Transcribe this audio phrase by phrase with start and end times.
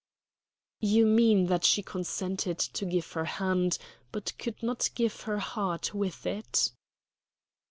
[0.79, 3.77] "You mean that she consented to give her hand,
[4.11, 6.71] but could not give her heart with it."